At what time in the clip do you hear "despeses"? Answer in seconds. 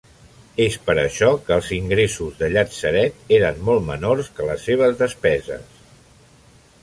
5.05-5.79